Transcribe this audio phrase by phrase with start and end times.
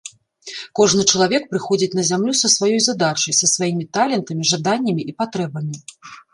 [0.77, 5.75] Кожны чалавек прыходзіць на зямлю са сваёй задачай, са сваімі талентамі, жаданнямі і патрэбамі.